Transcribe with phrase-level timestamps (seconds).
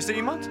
[0.00, 0.50] Is er iemand?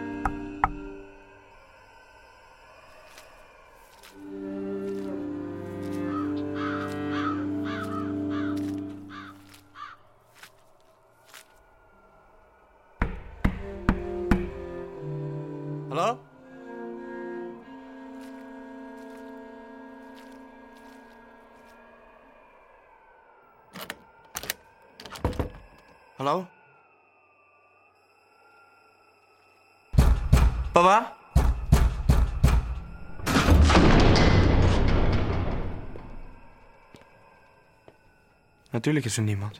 [38.79, 39.59] Natuurlijk is er niemand.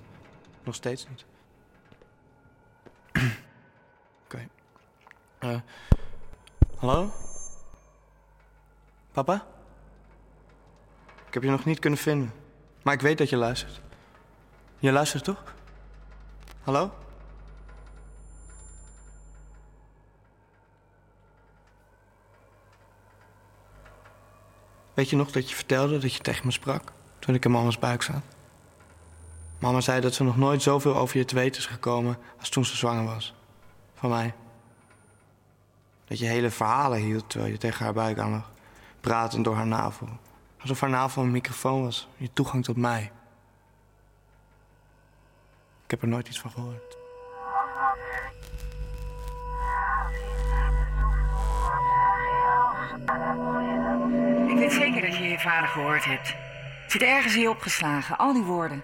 [0.63, 1.25] Nog steeds niet.
[4.25, 4.47] Oké.
[5.39, 5.59] Eh,
[6.77, 7.11] hallo?
[9.11, 9.45] Papa?
[11.27, 12.33] Ik heb je nog niet kunnen vinden.
[12.83, 13.81] Maar ik weet dat je luistert.
[14.77, 15.55] Je luistert toch?
[16.61, 16.93] Hallo?
[24.93, 27.79] Weet je nog dat je vertelde dat je tegen me sprak toen ik in mama's
[27.79, 28.37] buik zat?
[29.59, 32.65] Mama zei dat ze nog nooit zoveel over je te weten is gekomen als toen
[32.65, 33.33] ze zwanger was.
[33.93, 34.33] Van mij.
[36.05, 38.51] Dat je hele verhalen hield terwijl je tegen haar buik aan lag.
[39.01, 40.07] Pratend door haar navel.
[40.61, 42.07] Alsof haar navel een microfoon was.
[42.17, 43.11] Je toegang tot mij.
[45.83, 46.97] Ik heb er nooit iets van gehoord.
[54.47, 56.27] Ik weet zeker dat je je vader gehoord hebt.
[56.81, 58.83] Het zit ergens hier opgeslagen, al die woorden.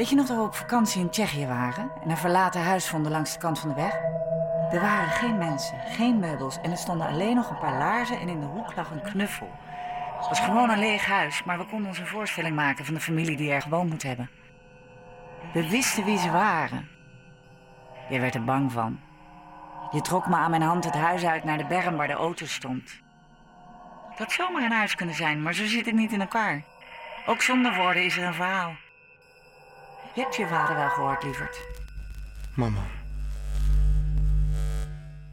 [0.00, 3.12] Weet je nog dat we op vakantie in Tsjechië waren en een verlaten huis vonden
[3.12, 3.94] langs de kant van de weg?
[4.72, 8.28] Er waren geen mensen, geen meubels en er stonden alleen nog een paar laarzen en
[8.28, 9.50] in de hoek lag een knuffel.
[10.16, 13.00] Het was gewoon een leeg huis, maar we konden ons een voorstelling maken van de
[13.00, 14.30] familie die er gewoond moet hebben.
[15.52, 16.88] We wisten wie ze waren.
[18.08, 19.00] Je werd er bang van.
[19.90, 22.46] Je trok me aan mijn hand het huis uit naar de berm waar de auto
[22.46, 23.00] stond.
[24.10, 26.62] Het had zomaar een huis kunnen zijn, maar zo zit het niet in elkaar.
[27.26, 28.72] Ook zonder woorden is er een verhaal.
[30.14, 31.60] Je hebt je vader wel gehoord, lieverd.
[32.56, 32.86] Mama.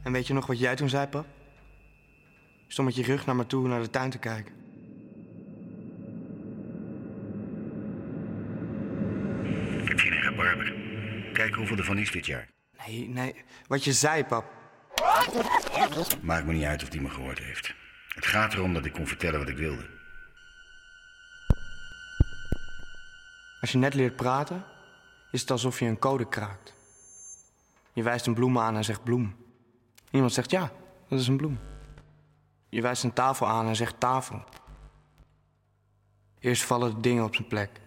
[0.03, 1.25] En weet je nog wat jij toen zei, pap?
[2.65, 4.53] Je stond met je rug naar me toe naar de tuin te kijken.
[9.81, 10.73] Ik heb geen een rabarber.
[11.33, 12.49] Kijk hoeveel er van is dit jaar.
[12.87, 13.35] Nee, nee.
[13.67, 14.45] Wat je zei, pap.
[16.21, 17.73] Maakt me niet uit of die me gehoord heeft.
[18.15, 19.96] Het gaat erom dat ik kon vertellen wat ik wilde.
[23.67, 24.63] Als je net leert praten,
[25.31, 26.73] is het alsof je een code kraakt.
[27.93, 29.35] Je wijst een bloem aan en zegt bloem.
[30.11, 30.71] Iemand zegt ja,
[31.07, 31.59] dat is een bloem.
[32.69, 34.43] Je wijst een tafel aan en zegt tafel.
[36.39, 37.81] Eerst vallen de dingen op zijn plek.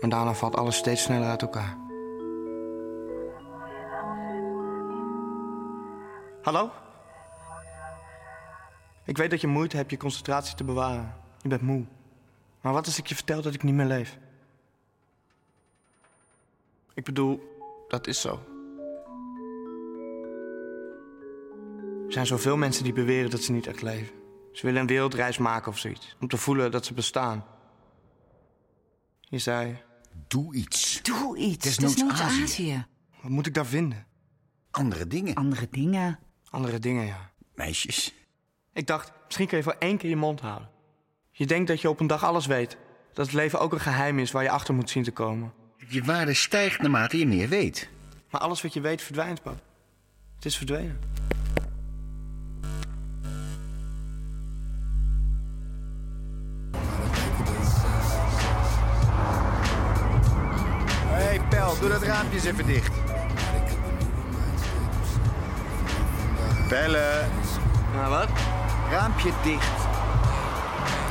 [0.00, 1.76] Maar daarna valt alles steeds sneller uit elkaar.
[6.42, 6.70] Hallo?
[9.04, 11.14] Ik weet dat je moeite hebt je concentratie te bewaren.
[11.42, 11.84] Je bent moe.
[12.60, 14.18] Maar wat als ik je vertel dat ik niet meer leef?
[17.00, 17.40] Ik bedoel,
[17.88, 18.40] dat is zo.
[22.06, 24.14] Er zijn zoveel mensen die beweren dat ze niet echt leven.
[24.52, 26.16] Ze willen een wereldreis maken of zoiets.
[26.20, 27.44] Om te voelen dat ze bestaan.
[29.20, 29.82] Je zei,
[30.28, 31.02] Doe iets.
[31.02, 31.64] Doe iets.
[31.64, 32.42] Desnoods Desnoods Azië.
[32.42, 32.86] Azië.
[33.22, 34.06] wat moet ik daar vinden?
[34.70, 35.34] Andere dingen.
[35.34, 36.18] Andere dingen.
[36.50, 37.30] Andere dingen, ja.
[37.54, 38.14] Meisjes.
[38.72, 40.70] Ik dacht, misschien kun je voor één keer je mond houden.
[41.30, 42.76] Je denkt dat je op een dag alles weet.
[43.12, 45.58] Dat het leven ook een geheim is waar je achter moet zien te komen.
[45.86, 47.88] Je waarde stijgt naarmate je meer weet.
[48.30, 49.60] Maar alles wat je weet verdwijnt, pap.
[50.36, 50.98] Het is verdwenen.
[61.12, 62.92] Hé, hey, Pel, doe dat raampje eens even dicht.
[66.68, 67.28] Pellen,
[67.94, 68.28] Nou, wat?
[68.90, 69.89] raampje dicht.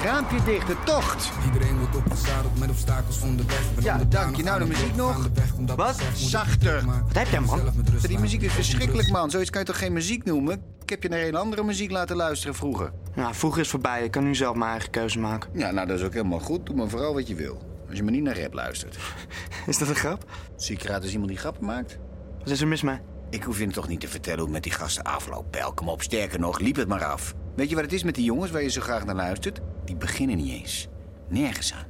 [0.03, 1.29] Raampje dicht, de tocht.
[1.45, 3.73] Iedereen wordt opgezadeld met obstakels onderweg.
[3.75, 4.43] Ben Ja, onderdanig dank je.
[4.43, 5.29] Nou, de muziek weg, nog?
[5.31, 6.01] de weg, Wat?
[6.13, 6.85] Zachter.
[6.85, 7.59] Wat heb jij, man?
[8.07, 9.29] Die muziek is verschrikkelijk, man.
[9.29, 10.61] Zoiets kan je toch geen muziek noemen?
[10.81, 12.91] Ik heb je naar een andere muziek laten luisteren vroeger.
[13.15, 14.03] Nou, vroeger is voorbij.
[14.03, 15.49] Ik kan nu zelf mijn eigen keuze maken.
[15.53, 16.65] Ja, nou, dat is ook helemaal goed.
[16.65, 17.61] Doe maar vooral wat je wil.
[17.87, 18.97] Als je maar niet naar rap luistert.
[19.67, 20.25] Is dat een grap?
[20.55, 21.97] Zie ik eruit als iemand die grappen maakt?
[22.39, 22.99] Wat is er mis mee?
[23.29, 25.73] Ik hoef je toch niet te vertellen hoe het met die gasten afloopt, Pel.
[25.73, 27.33] Kom op, sterker nog, liep het maar af.
[27.59, 29.59] Weet je wat het is met die jongens waar je zo graag naar luistert?
[29.85, 30.87] Die beginnen niet eens.
[31.27, 31.85] Nergens aan.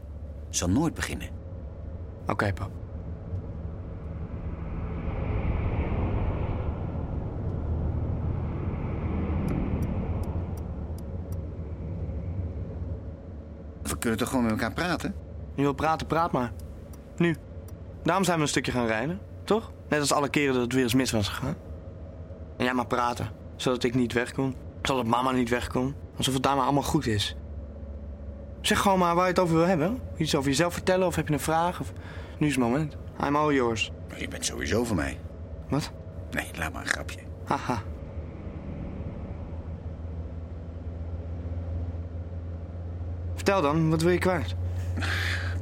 [0.50, 1.30] Zal nooit beginnen.
[2.27, 2.71] Oké, pap.
[13.81, 15.15] We kunnen toch gewoon met elkaar praten?
[15.56, 16.51] Je wil praten, praat maar.
[17.18, 17.36] Nu.
[18.04, 19.72] Daarom zijn we een stukje gaan rijden, toch?
[19.89, 21.56] Net als alle keren dat het weer eens mis was gegaan.
[22.57, 24.68] En jij maar praten, zodat ik niet weg kon.
[24.81, 25.96] Zodat mama niet weg kon.
[26.18, 27.36] Alsof het daar maar allemaal goed is.
[28.62, 30.00] Zeg gewoon maar waar je het over wil hebben.
[30.18, 31.80] Iets over jezelf vertellen of heb je een vraag?
[31.80, 31.94] Of...
[32.38, 32.96] Nu is het moment.
[33.26, 33.92] I'm all yours.
[34.18, 35.20] Je bent sowieso van mij.
[35.70, 35.92] Wat?
[36.31, 37.20] Nee, laat maar een grapje.
[37.44, 37.81] Haha.
[43.36, 44.56] Vertel dan, wat wil je kwijt?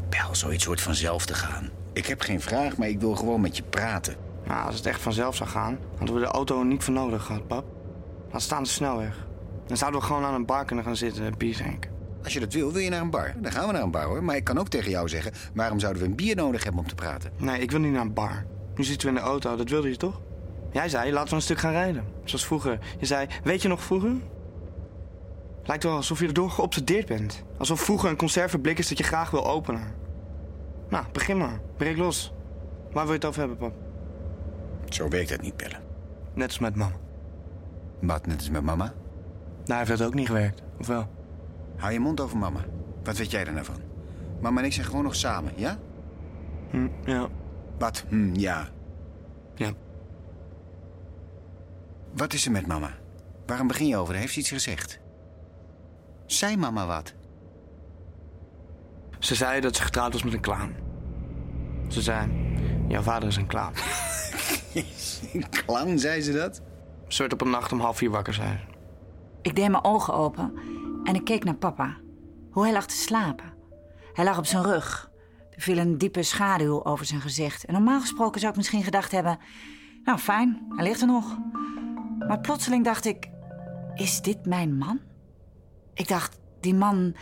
[0.09, 1.69] Bel, zoiets hoort vanzelf te gaan.
[1.93, 4.15] Ik heb geen vraag, maar ik wil gewoon met je praten.
[4.45, 7.47] Nou, als het echt vanzelf zou gaan, hadden we de auto niet voor nodig gehad,
[7.47, 7.76] pap.
[8.31, 9.27] Laat staan de snelweg.
[9.67, 11.91] Dan zouden we gewoon aan een bar kunnen gaan zitten en bier drinken.
[12.23, 13.33] Als je dat wil, wil je naar een bar.
[13.37, 14.23] Dan gaan we naar een bar hoor.
[14.23, 16.87] Maar ik kan ook tegen jou zeggen: waarom zouden we een bier nodig hebben om
[16.87, 17.31] te praten?
[17.37, 18.45] Nee, ik wil niet naar een bar.
[18.75, 20.21] Nu zitten we in de auto, dat wilde je toch?
[20.71, 22.05] Jij zei, laten we een stuk gaan rijden.
[22.23, 22.79] Zoals vroeger.
[22.99, 24.11] Je zei, weet je nog vroeger?
[25.63, 27.43] Lijkt wel alsof je erdoor geobsedeerd bent.
[27.57, 29.95] Alsof vroeger een conserveblik is dat je graag wil openen.
[30.89, 31.59] Nou, begin maar.
[31.77, 32.33] Breek los.
[32.91, 33.73] Waar wil je het over hebben, pap?
[34.89, 35.75] Zo werkt het niet, Pelle.
[36.33, 36.95] Net als met mama.
[38.01, 38.93] Wat, net als met mama?
[39.65, 41.07] Daar heeft het ook niet gewerkt, of wel?
[41.75, 42.65] Hou je mond over mama.
[43.03, 43.81] Wat weet jij er nou van?
[44.41, 45.77] Mama en ik zijn gewoon nog samen, ja?
[46.69, 47.27] Hm, ja.
[47.77, 48.03] Wat?
[48.07, 48.67] Hm, ja.
[49.55, 49.71] Ja.
[52.13, 52.89] Wat is er met mama?
[53.45, 54.15] Waarom begin je over?
[54.15, 54.99] Heeft ze iets gezegd?
[56.25, 57.13] Zei mama wat?
[59.19, 60.75] Ze zei dat ze getrouwd was met een clown.
[61.87, 62.29] Ze zei,
[62.87, 63.73] jouw vader is een clown.
[65.33, 66.61] Een clown, zei ze dat?
[67.07, 68.55] Werd op een nacht om half vier wakker, ze.
[69.41, 70.53] Ik deed mijn ogen open
[71.03, 71.97] en ik keek naar papa.
[72.51, 73.53] Hoe hij lag te slapen.
[74.13, 75.11] Hij lag op zijn rug.
[75.51, 77.65] Er viel een diepe schaduw over zijn gezicht.
[77.65, 79.39] En normaal gesproken zou ik misschien gedacht hebben...
[80.03, 81.37] Nou, fijn, hij ligt er nog.
[82.27, 83.29] Maar plotseling dacht ik...
[83.95, 84.99] Is dit mijn man?
[85.93, 87.15] Ik dacht, die man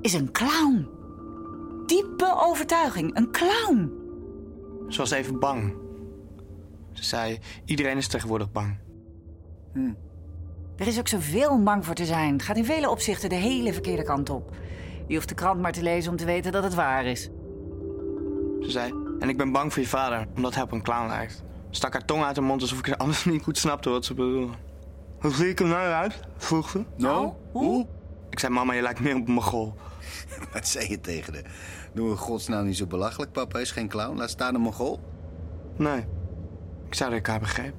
[0.00, 0.88] is een clown.
[1.86, 3.92] Diepe overtuiging, een clown.
[4.88, 5.81] Ze was even bang.
[7.02, 8.78] Ze zei, iedereen is tegenwoordig bang.
[10.76, 12.32] Er is ook zoveel om bang voor te zijn.
[12.32, 14.56] Het gaat in vele opzichten de hele verkeerde kant op.
[15.06, 17.22] Je hoeft de krant maar te lezen om te weten dat het waar is.
[18.60, 21.44] Ze zei, en ik ben bang voor je vader, omdat hij op een clown lijkt.
[21.70, 24.52] Stak haar tong uit haar mond alsof ik anders niet goed snapte wat ze bedoelde.
[25.20, 26.20] Hoe zie ik er nou uit?
[26.36, 26.84] vroeg ze.
[26.96, 27.86] Nou, hoe?
[28.30, 29.74] Ik zei, mama, je lijkt meer op een mogol.
[30.52, 31.42] Wat zei je tegen de?
[31.94, 33.32] Doe in godsnaam niet zo belachelijk.
[33.32, 34.16] Papa is geen clown.
[34.16, 35.00] Laat staan een mogol.
[35.76, 36.04] Nee,
[36.92, 37.74] ik zou haar begreep.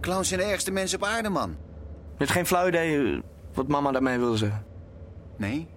[0.00, 1.50] Clowns zijn de ergste mensen op aarde, man.
[1.50, 1.56] Je
[2.18, 3.20] hebt geen flauw idee eh,
[3.52, 4.66] wat mama daarmee wilde zeggen.
[5.36, 5.68] Nee,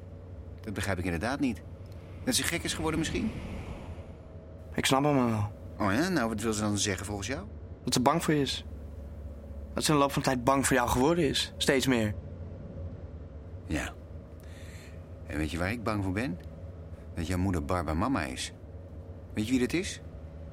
[0.62, 1.62] dat begrijp ik inderdaad niet.
[2.24, 3.31] Dat ze gek is geworden misschien?
[4.74, 5.51] Ik snap hem wel.
[5.80, 7.45] Oh ja, nou wat wil ze dan zeggen volgens jou?
[7.83, 8.65] Dat ze bang voor je is.
[9.74, 11.54] Dat ze in de loop van de tijd bang voor jou geworden is.
[11.57, 12.13] Steeds meer.
[13.65, 13.94] Ja.
[15.27, 16.39] En weet je waar ik bang voor ben?
[17.15, 18.54] Dat jouw moeder Barba mama is.
[19.33, 20.01] Weet je wie dat is?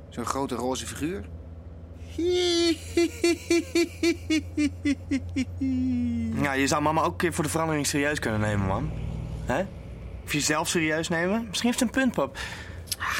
[0.09, 1.29] Zo'n grote roze figuur?
[6.43, 8.91] Ja, je zou mama ook een keer voor de verandering serieus kunnen nemen, man.
[9.45, 9.65] Hè?
[10.25, 11.45] Of jezelf serieus nemen?
[11.49, 12.39] Misschien heeft ze een punt, pap.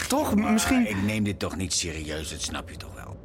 [0.09, 0.35] Toch?
[0.35, 3.17] Maar Misschien, ik neem dit toch niet serieus, dat snap je toch wel?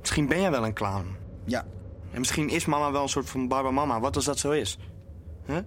[0.00, 1.16] misschien ben jij wel een clown.
[1.44, 1.64] Ja.
[2.12, 4.00] En misschien is mama wel een soort van Barbara mama.
[4.00, 4.78] Wat als dat zo is?
[5.46, 5.58] Huh?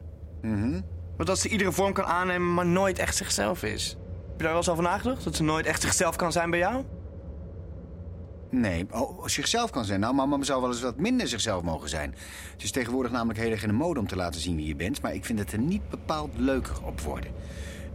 [0.42, 0.82] Mhm.
[1.18, 3.90] Wat als ze iedere vorm kan aannemen, maar nooit echt zichzelf is?
[3.90, 3.98] Heb
[4.38, 5.24] je daar wel eens over nagedacht?
[5.24, 6.84] Dat ze nooit echt zichzelf kan zijn bij jou?
[8.50, 10.00] Nee, oh, zichzelf kan zijn.
[10.00, 12.16] Nou, mama zou wel eens wat minder zichzelf mogen zijn.
[12.52, 14.76] Het is tegenwoordig namelijk heel erg in de mode om te laten zien wie je
[14.76, 15.02] bent...
[15.02, 17.32] maar ik vind het er niet bepaald leuker op worden.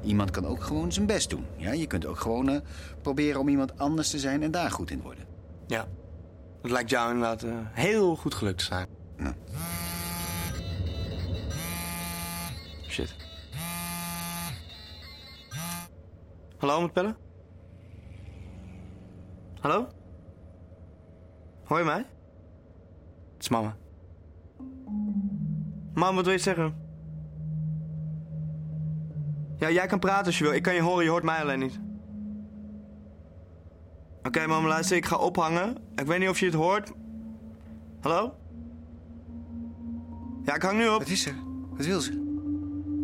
[0.02, 1.46] Iemand kan ook gewoon zijn best doen.
[1.56, 1.72] Ja?
[1.72, 2.60] Je kunt ook gewoon eh,
[3.02, 5.24] proberen om iemand anders te zijn en daar goed in worden.
[5.66, 5.86] Ja.
[6.62, 8.86] Dat lijkt jou inderdaad eh, heel goed gelukt te zijn.
[9.16, 9.34] Nou.
[12.88, 13.14] Shit.
[16.58, 17.16] Hallo, met Pelle?
[19.60, 19.88] Hallo?
[21.70, 22.06] Hoor je mij?
[23.32, 23.76] Het is mama.
[25.94, 26.74] Mam, wat wil je zeggen?
[29.56, 30.52] Ja, jij kan praten als je wil.
[30.52, 31.80] Ik kan je horen, je hoort mij alleen niet.
[34.22, 35.76] Oké, mama, luister, ik ga ophangen.
[35.94, 36.92] Ik weet niet of je het hoort.
[38.00, 38.34] Hallo?
[40.44, 40.98] Ja, ik hang nu op.
[40.98, 41.34] Wat is er?
[41.70, 42.22] Wat wil ze?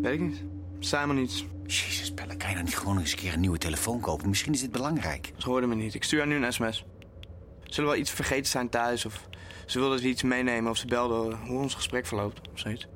[0.02, 0.44] Weet ik niet.
[0.92, 1.46] Maar niets.
[1.66, 4.28] Jezus, Pelle, kan je nou niet gewoon eens een keer een nieuwe telefoon kopen?
[4.28, 5.32] Misschien is dit belangrijk.
[5.37, 5.94] Ze hoorde me niet.
[5.94, 6.87] Ik stuur haar nu een sms.
[7.66, 9.04] Zullen we wel iets vergeten zijn thuis?
[9.04, 9.28] Of
[9.66, 12.40] ze wilde iets meenemen of ze belde hoe ons gesprek verloopt.
[12.52, 12.87] Of zoiets.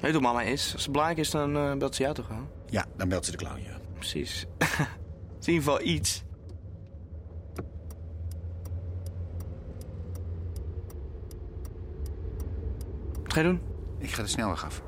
[0.00, 0.72] Weet hoe mama is?
[0.72, 2.48] Als het belangrijk is, dan eh, belt ze jou toch wel?
[2.66, 3.78] Ja, dan belt ze de clown, ja.
[3.94, 4.46] Precies.
[4.58, 4.68] Het
[5.40, 6.22] is in ieder geval iets.
[13.22, 13.60] Wat ga je doen?
[13.98, 14.82] Ik ga de snelweg af.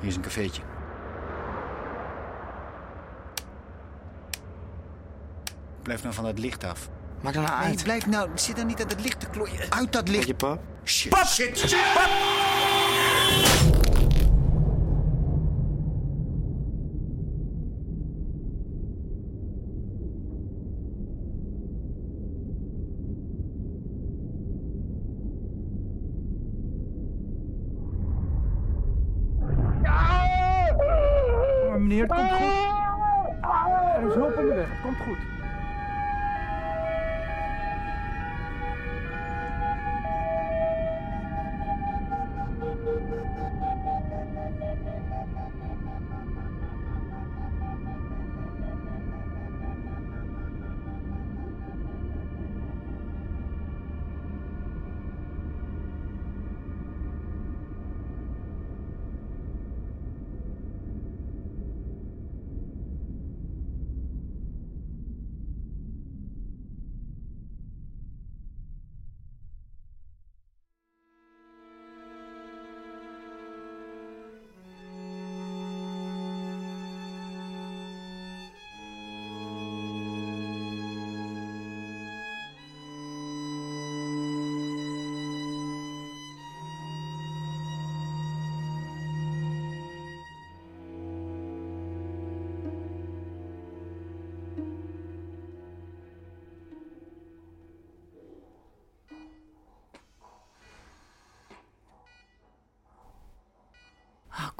[0.00, 0.62] Hier is een cafeetje.
[5.82, 6.90] Blijf nou van het licht af.
[7.26, 7.82] Maak er nou Nee, uit.
[7.82, 8.30] blijf nou.
[8.34, 9.58] Zit nou niet aan het licht te klooien.
[9.68, 10.26] Uit dat licht.
[10.26, 10.60] je, pap?
[10.84, 11.76] Shit, shit, shit.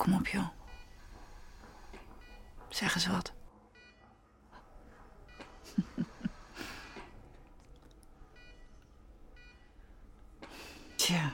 [0.06, 0.48] Kom op, joh.
[2.68, 3.32] Zeg eens wat.
[10.96, 11.32] Tja.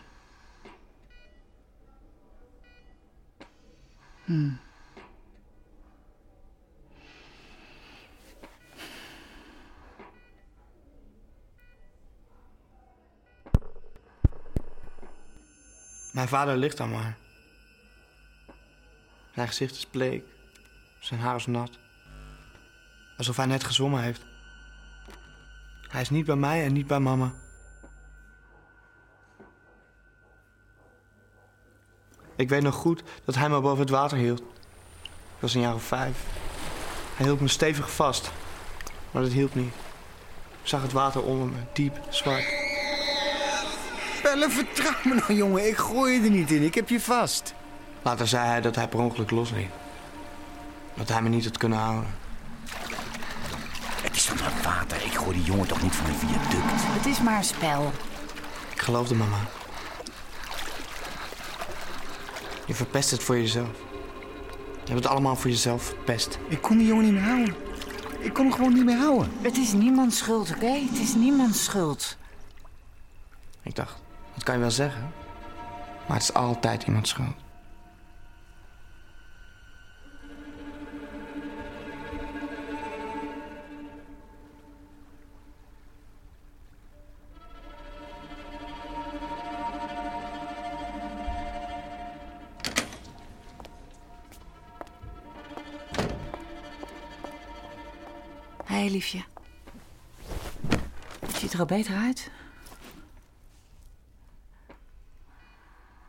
[16.13, 17.22] Mijn vader ligt daar maar.
[19.43, 20.25] Zijn gezicht is bleek.
[20.99, 21.79] Zijn haar is nat.
[23.17, 24.25] Alsof hij net gezwommen heeft.
[25.89, 27.33] Hij is niet bij mij en niet bij mama.
[32.37, 34.41] Ik weet nog goed dat hij me boven het water hield.
[35.01, 36.25] Ik was een jaar of vijf.
[37.17, 38.31] Hij hield me stevig vast.
[39.11, 39.75] Maar dat hielp niet.
[40.63, 42.45] Ik zag het water onder me, diep, zwart.
[44.23, 45.69] Pelle, vertrouw me nou, jongen.
[45.69, 46.63] Ik gooi je er niet in.
[46.63, 47.55] Ik heb je vast.
[48.03, 49.71] Later zei hij dat hij per ongeluk losliet.
[50.95, 52.11] Dat hij me niet had kunnen houden.
[54.03, 55.05] Het is van dat water.
[55.05, 56.83] Ik gooi die jongen toch niet van een viaduct.
[56.85, 57.93] Het is maar een spel.
[58.73, 59.39] Ik geloofde mama.
[62.67, 63.69] Je verpest het voor jezelf.
[64.85, 66.39] Je hebt het allemaal voor jezelf verpest.
[66.49, 67.55] Ik kon die jongen niet meer houden.
[68.19, 69.33] Ik kon hem gewoon niet meer houden.
[69.41, 70.67] Het is niemands schuld, oké?
[70.67, 72.17] Het is niemands schuld.
[73.63, 73.95] Ik dacht,
[74.35, 75.13] dat kan je wel zeggen.
[76.07, 77.35] Maar het is altijd iemands schuld.
[98.83, 99.25] Hey, liefje.
[101.21, 102.31] Je ziet er al beter uit.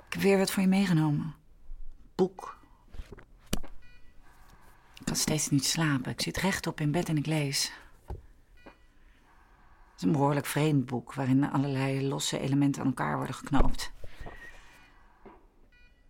[0.08, 1.36] Ik heb weer wat voor je meegenomen.
[2.16, 2.58] Boek.
[5.00, 6.12] Ik kan steeds niet slapen.
[6.12, 7.72] Ik zit rechtop in bed en ik lees.
[8.06, 8.16] Het
[9.98, 11.14] is een behoorlijk vreemd boek...
[11.14, 13.92] waarin allerlei losse elementen aan elkaar worden geknoopt.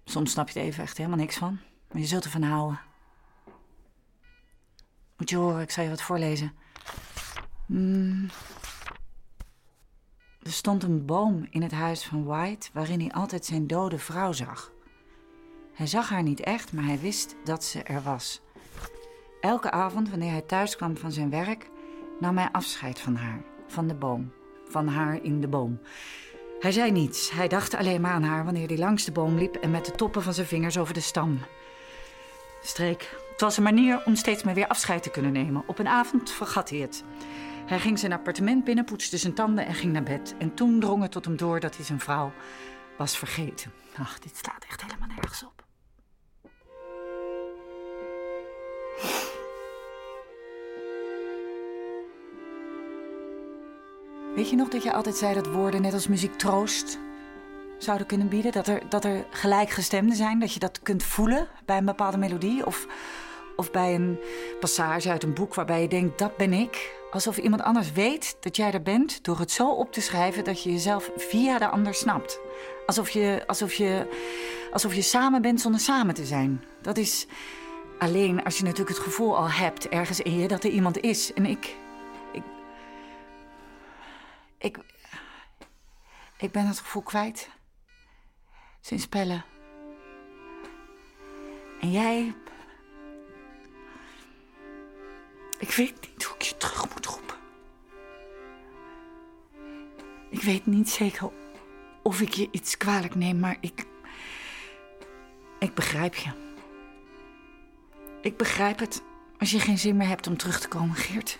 [0.06, 1.60] Soms snap je het even echt helemaal niks van.
[1.92, 2.80] Maar je zult ervan houden.
[5.24, 6.54] Moet je horen, ik zal je wat voorlezen.
[7.66, 8.30] Hmm.
[10.42, 14.32] Er stond een boom in het huis van White waarin hij altijd zijn dode vrouw
[14.32, 14.72] zag.
[15.74, 18.42] Hij zag haar niet echt, maar hij wist dat ze er was.
[19.42, 21.70] Elke avond, wanneer hij thuis kwam van zijn werk,
[22.20, 24.32] nam hij afscheid van haar, van de boom,
[24.70, 25.80] van haar in de boom.
[26.60, 29.56] Hij zei niets, hij dacht alleen maar aan haar wanneer hij langs de boom liep
[29.56, 31.40] en met de toppen van zijn vingers over de stam
[32.62, 33.23] streek.
[33.34, 35.64] Het was een manier om steeds maar weer afscheid te kunnen nemen.
[35.68, 37.04] Op een avond vergat hij het.
[37.66, 40.36] Hij ging zijn appartement binnen, poetste zijn tanden en ging naar bed.
[40.38, 42.32] En toen drong het tot hem door dat hij zijn vrouw
[42.98, 43.72] was vergeten.
[43.98, 45.64] Ach, dit slaat echt helemaal nergens op.
[54.36, 57.00] Weet je nog dat je altijd zei dat woorden net als muziek troost
[57.84, 58.52] zouden kunnen bieden?
[58.52, 62.66] Dat er, dat er gelijkgestemden zijn, dat je dat kunt voelen bij een bepaalde melodie?
[62.66, 62.88] Of,
[63.56, 64.20] Of bij een
[64.60, 67.02] passage uit een boek waarbij je denkt, dat ben ik.
[67.12, 70.64] Alsof iemand anders weet dat jij er bent door het zo op te schrijven dat
[70.64, 72.40] je jezelf via de ander snapt.
[72.86, 74.08] Alsof je, alsof je,
[74.72, 76.64] alsof je samen bent zonder samen te zijn.
[76.82, 77.28] Dat is
[78.00, 81.34] alleen als je natuurlijk het gevoel al hebt ergens in je dat er iemand is.
[81.34, 81.76] En ik.
[82.32, 82.44] Ik.
[84.58, 84.78] Ik,
[86.38, 87.50] ik ben het gevoel kwijt.
[88.86, 89.42] Sinds Pelle.
[91.80, 92.34] En jij.
[95.60, 97.36] Ik weet niet hoe ik je terug moet roepen.
[100.30, 101.32] Ik weet niet zeker
[102.02, 103.86] of ik je iets kwalijk neem, maar ik.
[105.60, 106.32] Ik begrijp je.
[108.22, 109.04] Ik begrijp het
[109.40, 111.38] als je geen zin meer hebt om terug te komen, Geert.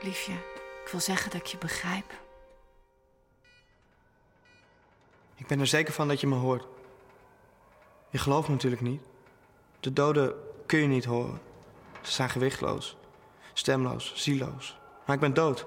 [0.00, 0.32] Liefje,
[0.84, 2.21] ik wil zeggen dat ik je begrijp.
[5.42, 6.66] Ik ben er zeker van dat je me hoort.
[8.10, 9.02] Je gelooft natuurlijk niet.
[9.80, 10.34] De doden
[10.66, 11.40] kun je niet horen.
[12.02, 12.96] Ze zijn gewichtloos,
[13.52, 14.78] stemloos, zieloos.
[15.06, 15.66] Maar ik ben dood.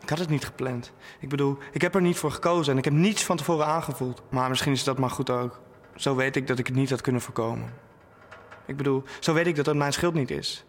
[0.00, 0.92] Ik had het niet gepland.
[1.18, 4.22] Ik bedoel, ik heb er niet voor gekozen en ik heb niets van tevoren aangevoeld.
[4.28, 5.60] Maar misschien is dat maar goed ook.
[5.96, 7.74] Zo weet ik dat ik het niet had kunnen voorkomen.
[8.66, 10.64] Ik bedoel, zo weet ik dat het mijn schuld niet is.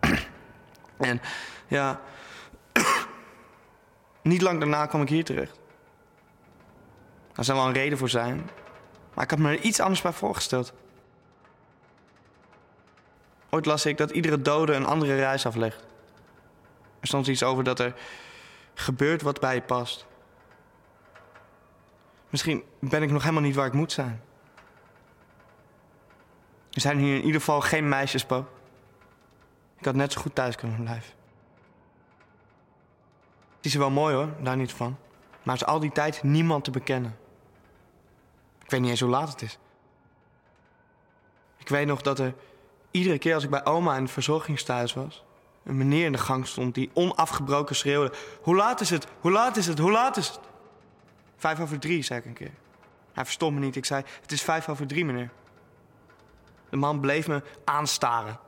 [0.96, 1.20] En
[1.66, 2.00] ja,
[4.24, 5.58] niet lang daarna kwam ik hier terecht.
[7.32, 8.50] Daar zou wel een reden voor zijn.
[9.14, 10.72] Maar ik had me er iets anders bij voorgesteld.
[13.50, 15.84] Ooit las ik dat iedere dode een andere reis aflegt.
[17.00, 17.94] Er stond iets over dat er
[18.74, 20.06] gebeurt wat bij je past.
[22.30, 24.22] Misschien ben ik nog helemaal niet waar ik moet zijn.
[26.70, 28.46] Er zijn hier in ieder geval geen meisjes, Po.
[29.78, 31.12] Ik had net zo goed thuis kunnen blijven.
[33.64, 34.96] Het is wel mooi hoor, daar niet van.
[35.42, 37.16] Maar is al die tijd niemand te bekennen.
[38.64, 39.58] Ik weet niet eens hoe laat het is.
[41.56, 42.34] Ik weet nog dat er
[42.90, 45.24] iedere keer als ik bij oma in het verzorgingstehuis was...
[45.64, 48.12] een meneer in de gang stond die onafgebroken schreeuwde...
[48.42, 49.06] Hoe laat is het?
[49.20, 49.78] Hoe laat is het?
[49.78, 50.40] Hoe laat is het?
[51.36, 52.54] Vijf over drie, zei ik een keer.
[53.12, 53.76] Hij verstond me niet.
[53.76, 55.30] Ik zei, het is vijf over drie, meneer.
[56.68, 58.38] De man bleef me aanstaren.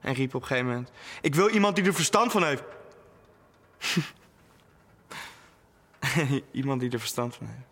[0.00, 0.90] En riep op een gegeven moment...
[1.20, 2.62] Ik wil iemand die er verstand van heeft.
[6.50, 7.68] iemand die er verstand van heeft.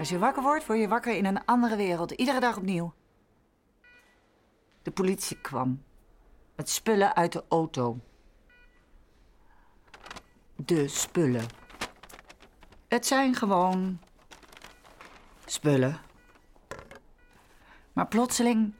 [0.00, 2.10] Als je wakker wordt, word je wakker in een andere wereld.
[2.10, 2.92] Iedere dag opnieuw.
[4.82, 5.82] De politie kwam.
[6.56, 7.98] Met spullen uit de auto.
[10.70, 11.46] De spullen.
[12.88, 14.00] Het zijn gewoon
[15.44, 16.00] spullen.
[17.92, 18.72] Maar plotseling.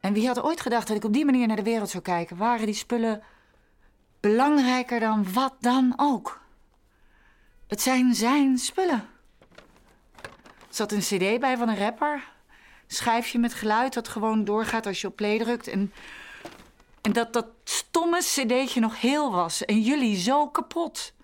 [0.00, 2.36] En wie had ooit gedacht dat ik op die manier naar de wereld zou kijken?
[2.36, 3.22] Waren die spullen
[4.20, 6.40] belangrijker dan wat dan ook?
[7.66, 9.08] Het zijn zijn spullen.
[10.20, 12.32] Er zat een cd bij van een rapper.
[12.86, 15.68] Schijfje met geluid dat gewoon doorgaat als je op play drukt.
[15.68, 15.92] En,
[17.04, 19.64] en dat dat stomme cd'tje nog heel was.
[19.64, 21.14] En jullie zo kapot.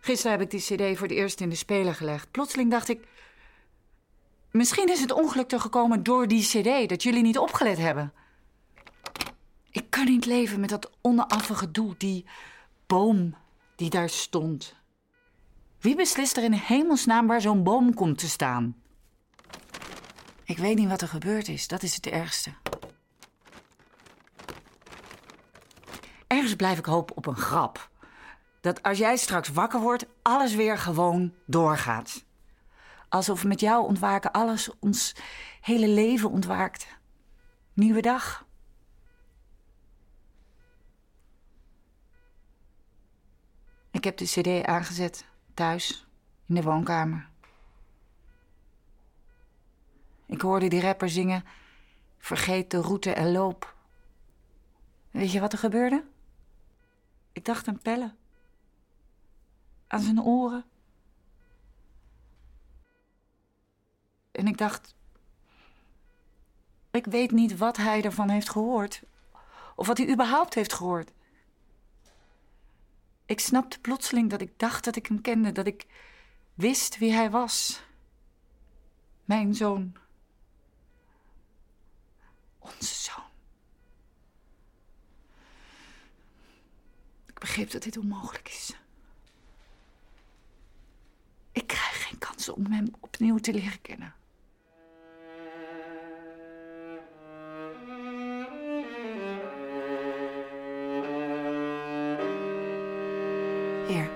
[0.00, 2.30] Gisteren heb ik die cd voor het eerst in de speler gelegd.
[2.30, 3.06] Plotseling dacht ik...
[4.50, 6.88] Misschien is het ongeluk er gekomen door die cd.
[6.88, 8.12] Dat jullie niet opgelet hebben.
[9.70, 11.94] Ik kan niet leven met dat onaffige doel.
[11.98, 12.26] Die
[12.86, 13.34] boom
[13.76, 14.74] die daar stond.
[15.80, 18.76] Wie beslist er in hemelsnaam waar zo'n boom komt te staan?
[20.44, 21.68] Ik weet niet wat er gebeurd is.
[21.68, 22.52] Dat is het ergste.
[26.32, 27.90] Ergens blijf ik hopen op een grap.
[28.60, 32.24] Dat als jij straks wakker wordt, alles weer gewoon doorgaat.
[33.08, 35.14] Alsof met jou ontwaken alles ons
[35.60, 36.86] hele leven ontwaakt.
[37.72, 38.46] Nieuwe dag.
[43.90, 46.06] Ik heb de CD aangezet thuis
[46.46, 47.28] in de woonkamer.
[50.26, 51.44] Ik hoorde die rapper zingen:
[52.18, 53.74] Vergeet de route en loop.
[55.10, 56.10] Weet je wat er gebeurde?
[57.32, 58.14] Ik dacht aan Pelle.
[59.86, 60.64] Aan zijn oren.
[64.32, 64.94] En ik dacht.
[66.90, 69.02] Ik weet niet wat hij ervan heeft gehoord.
[69.76, 71.10] Of wat hij überhaupt heeft gehoord.
[73.26, 75.86] Ik snapte plotseling dat ik dacht dat ik hem kende, dat ik
[76.54, 77.82] wist wie hij was.
[79.24, 79.96] Mijn zoon.
[82.58, 83.31] Onze zoon.
[87.42, 88.76] begreep dat dit onmogelijk is.
[91.52, 94.14] Ik krijg geen kans om hem opnieuw te leren kennen.
[103.88, 104.10] Hier,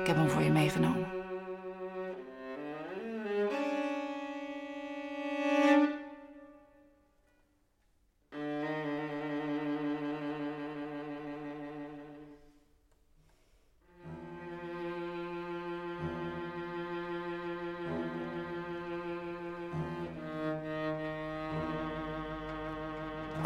[0.00, 1.15] ik heb hem voor je meegenomen.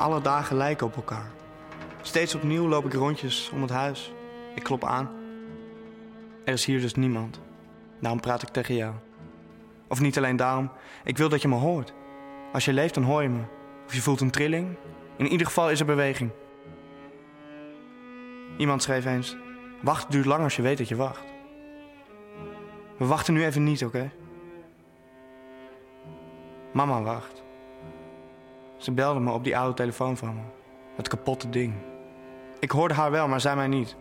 [0.01, 1.31] Alle dagen lijken op elkaar.
[2.03, 4.13] Steeds opnieuw loop ik rondjes om het huis.
[4.55, 5.11] Ik klop aan.
[6.45, 7.41] Er is hier dus niemand.
[8.01, 8.95] Daarom praat ik tegen jou.
[9.89, 10.71] Of niet alleen daarom,
[11.05, 11.93] ik wil dat je me hoort.
[12.53, 13.43] Als je leeft, dan hoor je me.
[13.87, 14.77] Of je voelt een trilling.
[15.17, 16.31] In ieder geval is er beweging.
[18.57, 19.37] Iemand schreef eens:
[19.83, 21.25] Wachten duurt lang als je weet dat je wacht.
[22.99, 24.11] We wachten nu even niet, oké?
[26.73, 27.40] Mama wacht.
[28.81, 30.41] Ze belde me op die oude telefoon van me.
[30.97, 31.75] Het kapotte ding.
[32.59, 33.97] Ik hoorde haar wel, maar zij mij niet.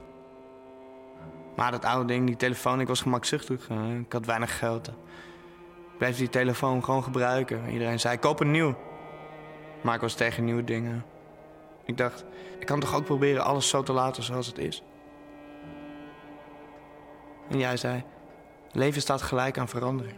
[1.55, 3.69] Maar dat oude ding, die telefoon, ik was gemakzuchtig.
[3.69, 4.87] eh, Ik had weinig geld.
[4.87, 7.69] Ik bleef die telefoon gewoon gebruiken.
[7.69, 8.75] Iedereen zei, koop een nieuw.
[9.81, 11.05] Maar ik was tegen nieuwe dingen.
[11.85, 12.25] Ik dacht,
[12.59, 14.83] ik kan toch ook proberen alles zo te laten zoals het is.
[17.49, 18.03] En jij zei,
[18.71, 20.17] leven staat gelijk aan verandering.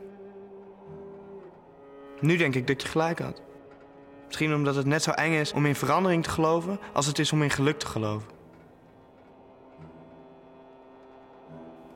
[2.19, 3.41] Nu denk ik dat je gelijk had.
[4.31, 7.31] Misschien omdat het net zo eng is om in verandering te geloven als het is
[7.31, 8.29] om in geluk te geloven.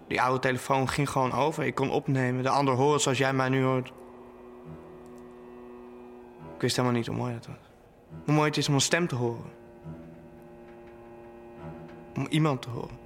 [0.07, 1.63] Die oude telefoon ging gewoon over.
[1.63, 3.87] Ik kon opnemen, de ander horen zoals jij mij nu hoort.
[6.55, 7.71] Ik wist helemaal niet hoe mooi dat was.
[8.25, 9.51] Hoe mooi het is om een stem te horen.
[12.15, 12.97] Om iemand te horen.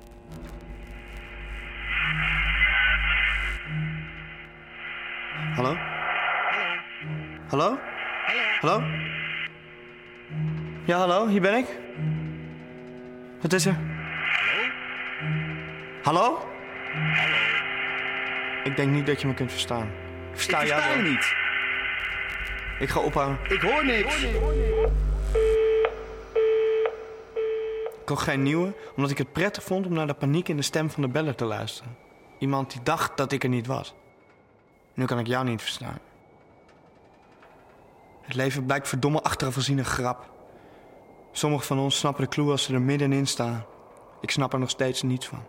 [5.55, 5.75] Hallo?
[7.47, 7.77] Hallo?
[8.61, 9.07] Hallo?
[10.89, 11.79] Ja, hallo, hier ben ik.
[13.41, 13.77] Wat is er?
[16.03, 16.37] Hallo?
[17.13, 17.35] Hallo?
[18.63, 19.87] Ik denk niet dat je me kunt verstaan.
[19.87, 19.93] Ik
[20.31, 21.05] versta ik jou versta wel.
[21.05, 21.33] je niet.
[22.79, 23.37] Ik ga ophouden.
[23.49, 24.23] Ik hoor niks.
[24.23, 24.35] Ik
[28.05, 30.89] kocht geen nieuwe, omdat ik het prettig vond om naar de paniek in de stem
[30.89, 31.97] van de beller te luisteren.
[32.39, 33.93] Iemand die dacht dat ik er niet was.
[34.93, 35.99] Nu kan ik jou niet verstaan.
[38.21, 40.37] Het leven blijkt verdomme achteraf gezien een grap.
[41.39, 43.65] Sommigen van ons snappen de clue als ze er middenin staan.
[44.21, 45.43] Ik snap er nog steeds niets van.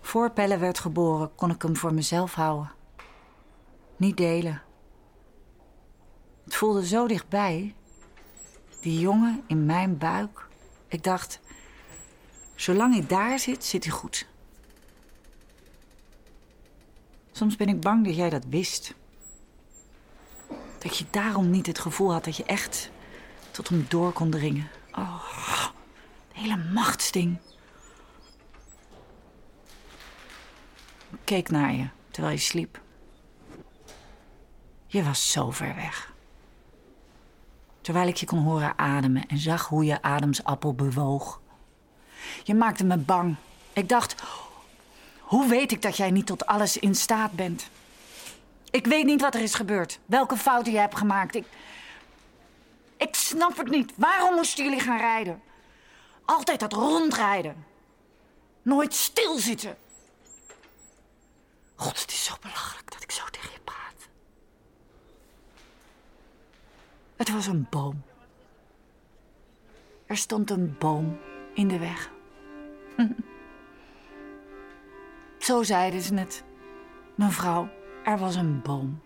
[0.00, 2.70] Voor Pelle werd geboren, kon ik hem voor mezelf houden.
[3.96, 4.62] Niet delen.
[6.44, 7.74] Het voelde zo dichtbij.
[8.80, 10.48] Die jongen in mijn buik.
[10.88, 11.40] Ik dacht,
[12.54, 14.28] zolang hij daar zit, zit hij goed.
[17.38, 18.94] Soms ben ik bang dat jij dat wist.
[20.78, 22.90] Dat je daarom niet het gevoel had dat je echt
[23.50, 24.68] tot hem door kon dringen.
[24.92, 25.24] Oh,
[26.28, 27.38] het hele machtsding.
[31.10, 32.80] Ik keek naar je terwijl je sliep.
[34.86, 36.12] Je was zo ver weg.
[37.80, 41.40] Terwijl ik je kon horen ademen en zag hoe je ademsappel bewoog.
[42.44, 43.36] Je maakte me bang.
[43.72, 44.22] Ik dacht,
[45.28, 47.70] hoe weet ik dat jij niet tot alles in staat bent?
[48.70, 51.34] Ik weet niet wat er is gebeurd, welke fouten je hebt gemaakt.
[51.34, 51.46] Ik,
[52.96, 53.92] ik snap het niet.
[53.96, 55.42] Waarom moesten jullie gaan rijden?
[56.24, 57.66] Altijd dat rondrijden.
[58.62, 59.76] Nooit stilzitten.
[61.74, 64.08] God, het is zo belachelijk dat ik zo tegen je praat.
[67.16, 68.02] Het was een boom.
[70.06, 71.18] Er stond een boom
[71.54, 72.10] in de weg.
[75.48, 76.44] Zo zeiden ze het.
[77.14, 77.68] Mevrouw,
[78.04, 79.00] er was een boom.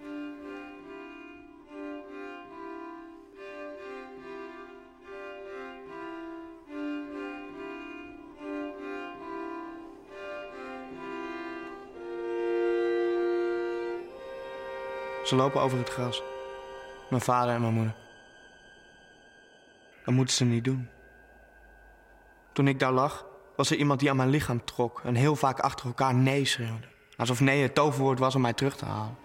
[15.25, 16.23] Ze lopen over het gras.
[17.11, 17.95] Mijn vader en mijn moeder.
[20.05, 20.89] Dat moeten ze niet doen.
[22.53, 25.59] Toen ik daar lag, was er iemand die aan mijn lichaam trok en heel vaak
[25.59, 26.87] achter elkaar nee schreeuwde.
[27.17, 29.17] Alsof nee het toverwoord was om mij terug te halen.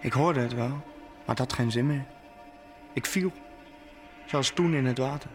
[0.00, 2.06] Ik hoorde het wel, maar het had geen zin meer.
[2.92, 3.32] Ik viel,
[4.26, 5.30] zoals toen in het water.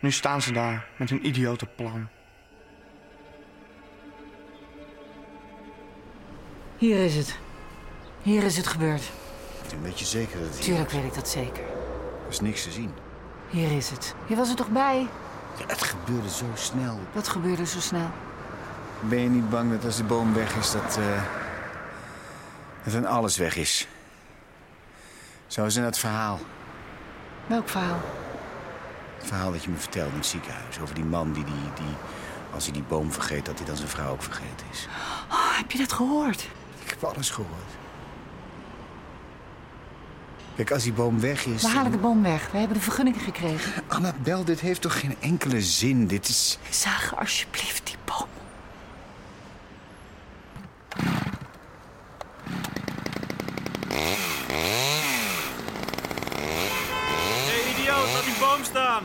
[0.00, 2.08] Nu staan ze daar met hun idiote plan.
[6.78, 7.38] Hier is het.
[8.22, 9.10] Hier is het gebeurd.
[9.82, 11.64] Weet je zeker dat het hier Tuurlijk weet ik dat zeker.
[12.24, 12.90] Er is niks te zien.
[13.50, 14.14] Hier is het.
[14.26, 15.06] Je was er toch bij?
[15.58, 17.00] Ja, het gebeurde zo snel.
[17.12, 18.10] Wat gebeurde zo snel?
[19.00, 21.22] Ben je niet bang dat als de boom weg is, dat, eh,
[22.84, 23.88] dat dan alles weg is?
[25.46, 26.38] Zoals in dat verhaal.
[27.46, 28.00] Welk verhaal?
[29.16, 30.78] Het verhaal dat je me vertelde in het ziekenhuis.
[30.80, 31.94] Over die man die, die, die
[32.54, 34.86] als hij die boom vergeet, dat hij dan zijn vrouw ook vergeten is.
[35.30, 36.48] Oh, heb je dat gehoord?
[36.82, 37.83] Ik heb alles gehoord.
[40.56, 41.62] Kijk, als die boom weg is...
[41.62, 42.50] We halen de boom weg.
[42.50, 43.72] We hebben de vergunning gekregen.
[43.88, 46.06] Annabel, dit heeft toch geen enkele zin?
[46.06, 46.58] Dit is...
[46.70, 48.28] Zag alsjeblieft die boom.
[53.88, 54.16] Hé,
[57.46, 59.02] hey, idioot, laat die boom staan!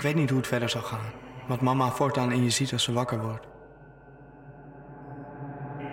[0.00, 1.12] Ik weet niet hoe het verder zal gaan.
[1.46, 3.46] Wat mama voortaan in je ziet als ze wakker wordt.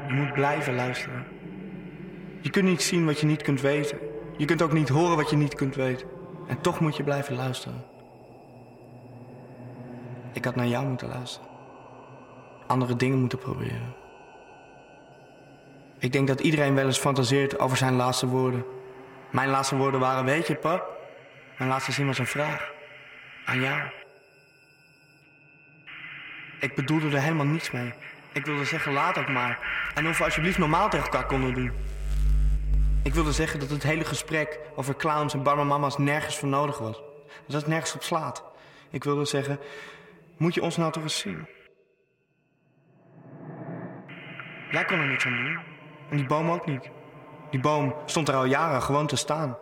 [0.08, 1.26] Je moet blijven luisteren.
[2.42, 3.98] Je kunt niet zien wat je niet kunt weten.
[4.38, 6.08] Je kunt ook niet horen wat je niet kunt weten.
[6.48, 7.84] En toch moet je blijven luisteren.
[10.34, 11.50] Ik had naar jou moeten luisteren.
[12.68, 13.96] Andere dingen moeten proberen.
[16.00, 18.66] Ik denk dat iedereen wel eens fantaseert over zijn laatste woorden.
[19.32, 20.98] Mijn laatste woorden waren, weet je, pap?
[21.58, 22.76] Mijn laatste zin was een vraag.
[23.48, 23.82] Aan jou.
[26.60, 27.94] Ik bedoelde er helemaal niets mee.
[28.34, 29.60] Ik wilde zeggen, laat ook maar.
[29.96, 31.72] En of we alsjeblieft normaal tegen elkaar konden doen.
[33.04, 37.02] Ik wilde zeggen dat het hele gesprek over clowns en barmamama's nergens voor nodig was.
[37.46, 38.44] Dat het nergens op slaat.
[38.90, 39.60] Ik wilde zeggen,
[40.38, 41.48] moet je ons nou toch eens zien?
[44.72, 45.60] Jij kon er niks aan doen.
[46.10, 46.90] En die boom ook niet.
[47.50, 49.58] Die boom stond er al jaren gewoon te staan.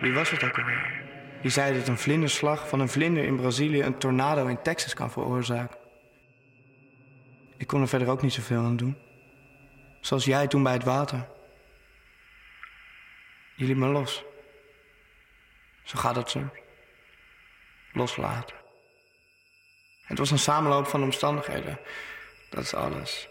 [0.00, 1.08] Wie was het ook alweer?
[1.42, 5.10] Die zei dat een vlinderslag van een vlinder in Brazilië een tornado in Texas kan
[5.10, 5.78] veroorzaken.
[7.56, 8.98] Ik kon er verder ook niet zoveel aan doen.
[10.00, 11.28] Zoals jij toen bij het water.
[13.56, 14.24] Je liet me los.
[15.82, 16.50] Zo gaat het zo.
[17.92, 18.56] Loslaten.
[20.02, 21.78] Het was een samenloop van omstandigheden.
[22.50, 23.28] Dat is alles.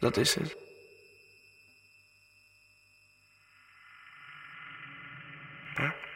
[0.00, 0.56] Dat is het.
[5.76, 6.07] Huh?